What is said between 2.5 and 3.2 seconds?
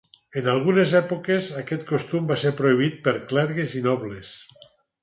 prohibit per